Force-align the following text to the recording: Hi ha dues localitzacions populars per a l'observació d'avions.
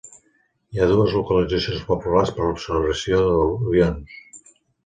Hi 0.75 0.79
ha 0.79 0.87
dues 0.91 1.13
localitzacions 1.17 1.85
populars 1.91 2.33
per 2.39 2.43
a 2.47 2.47
l'observació 2.49 3.23
d'avions. 3.67 4.19